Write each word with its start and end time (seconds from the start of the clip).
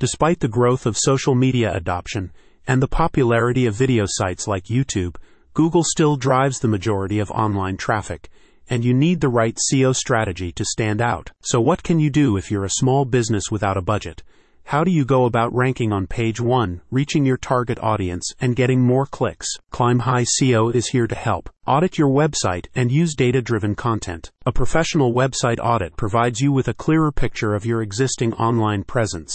Despite 0.00 0.38
the 0.38 0.46
growth 0.46 0.86
of 0.86 0.96
social 0.96 1.34
media 1.34 1.74
adoption 1.74 2.30
and 2.68 2.80
the 2.80 2.86
popularity 2.86 3.66
of 3.66 3.74
video 3.74 4.04
sites 4.06 4.46
like 4.46 4.66
YouTube, 4.66 5.16
Google 5.54 5.82
still 5.82 6.14
drives 6.16 6.60
the 6.60 6.68
majority 6.68 7.18
of 7.18 7.32
online 7.32 7.76
traffic, 7.76 8.30
and 8.70 8.84
you 8.84 8.94
need 8.94 9.20
the 9.20 9.28
right 9.28 9.58
SEO 9.58 9.96
strategy 9.96 10.52
to 10.52 10.64
stand 10.64 11.00
out. 11.00 11.32
So, 11.40 11.60
what 11.60 11.82
can 11.82 11.98
you 11.98 12.10
do 12.10 12.36
if 12.36 12.48
you're 12.48 12.64
a 12.64 12.70
small 12.70 13.06
business 13.06 13.50
without 13.50 13.76
a 13.76 13.82
budget? 13.82 14.22
How 14.66 14.84
do 14.84 14.92
you 14.92 15.04
go 15.04 15.24
about 15.24 15.52
ranking 15.52 15.92
on 15.92 16.06
page 16.06 16.40
1, 16.40 16.80
reaching 16.92 17.24
your 17.24 17.36
target 17.36 17.80
audience, 17.80 18.30
and 18.40 18.54
getting 18.54 18.80
more 18.80 19.06
clicks? 19.06 19.48
ClimbHigh 19.72 20.26
SEO 20.40 20.72
is 20.72 20.90
here 20.90 21.08
to 21.08 21.16
help. 21.16 21.50
Audit 21.66 21.98
your 21.98 22.10
website 22.10 22.66
and 22.72 22.92
use 22.92 23.16
data 23.16 23.42
driven 23.42 23.74
content. 23.74 24.30
A 24.46 24.52
professional 24.52 25.12
website 25.12 25.58
audit 25.58 25.96
provides 25.96 26.40
you 26.40 26.52
with 26.52 26.68
a 26.68 26.74
clearer 26.74 27.10
picture 27.10 27.56
of 27.56 27.66
your 27.66 27.82
existing 27.82 28.32
online 28.34 28.84
presence. 28.84 29.34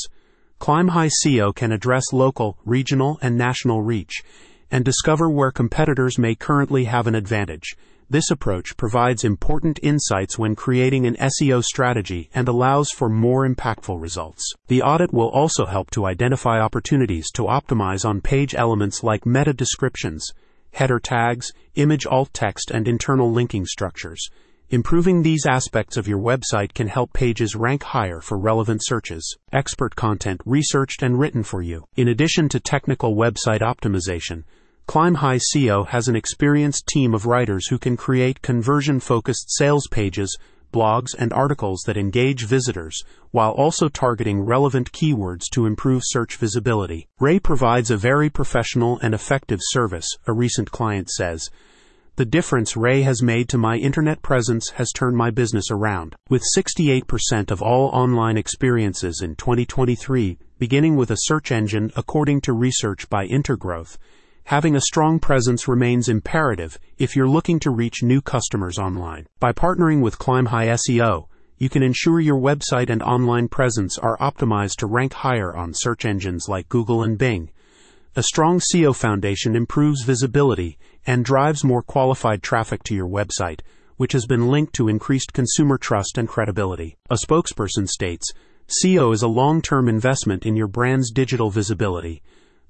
ClimbHigh 0.63 1.11
SEO 1.25 1.53
can 1.53 1.73
address 1.73 2.13
local, 2.13 2.57
regional, 2.63 3.19
and 3.21 3.37
national 3.37 3.81
reach 3.81 4.23
and 4.71 4.85
discover 4.85 5.29
where 5.29 5.51
competitors 5.51 6.17
may 6.17 6.35
currently 6.35 6.85
have 6.85 7.05
an 7.05 7.15
advantage. 7.15 7.75
This 8.09 8.31
approach 8.31 8.77
provides 8.77 9.25
important 9.25 9.77
insights 9.83 10.39
when 10.39 10.55
creating 10.55 11.05
an 11.05 11.17
SEO 11.17 11.61
strategy 11.65 12.29
and 12.33 12.47
allows 12.47 12.91
for 12.91 13.09
more 13.09 13.45
impactful 13.45 14.01
results. 14.01 14.53
The 14.69 14.81
audit 14.81 15.11
will 15.11 15.27
also 15.27 15.65
help 15.65 15.91
to 15.91 16.05
identify 16.05 16.61
opportunities 16.61 17.29
to 17.31 17.43
optimize 17.43 18.05
on 18.05 18.21
page 18.21 18.55
elements 18.55 19.03
like 19.03 19.25
meta 19.25 19.51
descriptions, 19.51 20.31
header 20.71 20.97
tags, 20.97 21.51
image 21.75 22.05
alt 22.05 22.29
text, 22.31 22.71
and 22.71 22.87
internal 22.87 23.29
linking 23.29 23.65
structures. 23.65 24.29
Improving 24.69 25.21
these 25.21 25.45
aspects 25.45 25.97
of 25.97 26.07
your 26.07 26.19
website 26.19 26.73
can 26.73 26.87
help 26.87 27.13
pages 27.13 27.55
rank 27.55 27.83
higher 27.83 28.19
for 28.19 28.39
relevant 28.39 28.81
searches. 28.83 29.37
Expert 29.51 29.95
content 29.95 30.41
researched 30.45 31.03
and 31.03 31.19
written 31.19 31.43
for 31.43 31.61
you. 31.61 31.85
In 31.95 32.07
addition 32.07 32.49
to 32.49 32.59
technical 32.59 33.15
website 33.15 33.61
optimization, 33.61 34.43
ClimbHigh 34.87 35.39
SEO 35.53 35.87
has 35.87 36.07
an 36.07 36.15
experienced 36.15 36.87
team 36.87 37.13
of 37.13 37.25
writers 37.25 37.67
who 37.67 37.77
can 37.77 37.95
create 37.95 38.41
conversion 38.41 38.99
focused 38.99 39.55
sales 39.55 39.87
pages, 39.91 40.37
blogs, 40.73 41.13
and 41.17 41.31
articles 41.31 41.83
that 41.85 41.97
engage 41.97 42.45
visitors 42.45 43.03
while 43.31 43.51
also 43.51 43.87
targeting 43.87 44.41
relevant 44.41 44.91
keywords 44.91 45.43
to 45.51 45.65
improve 45.65 46.01
search 46.03 46.35
visibility. 46.37 47.07
Ray 47.19 47.39
provides 47.39 47.91
a 47.91 47.97
very 47.97 48.29
professional 48.29 48.97
and 48.99 49.13
effective 49.13 49.59
service, 49.61 50.07
a 50.25 50.33
recent 50.33 50.71
client 50.71 51.09
says. 51.09 51.49
The 52.15 52.25
difference 52.25 52.77
Ray 52.77 53.01
has 53.01 53.23
made 53.23 53.49
to 53.49 53.57
my 53.57 53.77
internet 53.77 54.21
presence 54.21 54.69
has 54.75 54.91
turned 54.91 55.17
my 55.17 55.31
business 55.31 55.71
around. 55.71 56.15
With 56.29 56.43
68% 56.55 57.49
of 57.49 57.59
all 57.59 57.87
online 57.87 58.37
experiences 58.37 59.21
in 59.23 59.35
2023 59.35 60.37
beginning 60.59 60.95
with 60.95 61.09
a 61.09 61.17
search 61.21 61.51
engine 61.51 61.91
according 61.95 62.41
to 62.41 62.53
research 62.53 63.09
by 63.09 63.27
Intergrowth, 63.27 63.97
having 64.43 64.75
a 64.75 64.81
strong 64.81 65.19
presence 65.19 65.67
remains 65.67 66.07
imperative 66.07 66.77
if 66.99 67.15
you're 67.15 67.27
looking 67.27 67.59
to 67.59 67.71
reach 67.71 68.03
new 68.03 68.21
customers 68.21 68.77
online. 68.77 69.25
By 69.39 69.51
partnering 69.51 70.01
with 70.01 70.19
ClimbHigh 70.19 70.77
SEO, 70.87 71.25
you 71.57 71.67
can 71.67 71.81
ensure 71.81 72.19
your 72.19 72.39
website 72.39 72.91
and 72.91 73.01
online 73.01 73.47
presence 73.47 73.97
are 73.97 74.19
optimized 74.19 74.75
to 74.77 74.85
rank 74.85 75.13
higher 75.13 75.55
on 75.55 75.73
search 75.73 76.05
engines 76.05 76.47
like 76.47 76.69
Google 76.69 77.01
and 77.01 77.17
Bing. 77.17 77.49
A 78.15 78.23
strong 78.23 78.59
SEO 78.59 78.95
foundation 78.95 79.55
improves 79.55 80.03
visibility 80.03 80.77
and 81.05 81.25
drives 81.25 81.63
more 81.63 81.81
qualified 81.81 82.43
traffic 82.43 82.83
to 82.83 82.95
your 82.95 83.07
website, 83.07 83.61
which 83.97 84.13
has 84.13 84.25
been 84.25 84.47
linked 84.47 84.73
to 84.73 84.87
increased 84.87 85.33
consumer 85.33 85.77
trust 85.77 86.17
and 86.17 86.27
credibility. 86.27 86.97
A 87.09 87.15
spokesperson 87.15 87.87
states, 87.87 88.31
SEO 88.67 89.13
is 89.13 89.21
a 89.21 89.27
long-term 89.27 89.89
investment 89.89 90.45
in 90.45 90.55
your 90.55 90.67
brand's 90.67 91.11
digital 91.11 91.49
visibility 91.49 92.21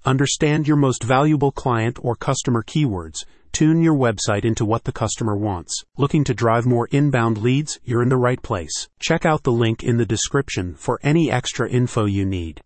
Understand 0.05 0.67
your 0.67 0.75
most 0.75 1.01
valuable 1.01 1.53
client 1.53 1.97
or 2.01 2.13
customer 2.13 2.61
keywords. 2.61 3.23
Tune 3.53 3.81
your 3.81 3.95
website 3.95 4.43
into 4.43 4.65
what 4.65 4.83
the 4.83 4.91
customer 4.91 5.33
wants. 5.33 5.81
Looking 5.95 6.25
to 6.25 6.33
drive 6.33 6.65
more 6.65 6.89
inbound 6.91 7.37
leads? 7.37 7.79
You're 7.85 8.03
in 8.03 8.09
the 8.09 8.17
right 8.17 8.41
place. 8.41 8.89
Check 8.99 9.25
out 9.25 9.43
the 9.43 9.53
link 9.53 9.81
in 9.81 9.95
the 9.95 10.05
description 10.05 10.73
for 10.73 10.99
any 11.03 11.31
extra 11.31 11.69
info 11.69 12.03
you 12.03 12.25
need. 12.25 12.61